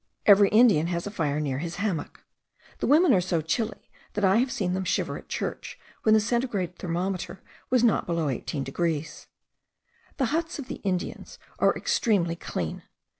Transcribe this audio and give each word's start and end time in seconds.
Every 0.25 0.49
Indian 0.49 0.87
has 0.87 1.05
a 1.05 1.11
fire 1.11 1.39
near 1.39 1.59
his 1.59 1.75
hammock. 1.75 2.23
The 2.79 2.87
women 2.87 3.13
are 3.13 3.21
so 3.21 3.39
chilly, 3.39 3.91
that 4.13 4.25
I 4.25 4.37
have 4.37 4.51
seen 4.51 4.73
them 4.73 4.83
shiver 4.83 5.15
at 5.15 5.29
church 5.29 5.77
when 6.01 6.15
the 6.15 6.19
centigrade 6.19 6.75
thermometer 6.77 7.39
was 7.69 7.83
not 7.83 8.07
below 8.07 8.27
18 8.27 8.63
degrees. 8.63 9.27
The 10.17 10.25
huts 10.33 10.57
of 10.57 10.69
the 10.69 10.77
Indians 10.81 11.37
are 11.59 11.75
extremely 11.77 12.35
clean. 12.35 12.81